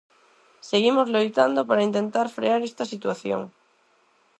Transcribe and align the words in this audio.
Seguimos 0.69 1.07
loitando 1.15 1.59
para 1.69 1.85
intentar 1.89 2.27
frear 2.37 2.61
esta 2.63 2.85
situación. 2.93 3.41